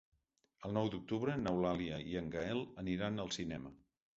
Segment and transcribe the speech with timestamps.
[0.69, 3.77] El nou d'octubre n'Eulàlia i en Gaël aniran al cinema.